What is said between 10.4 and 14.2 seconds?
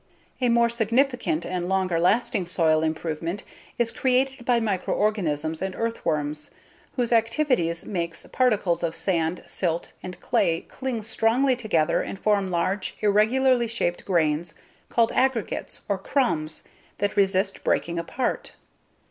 cling strongly together and form large, irregularly shaped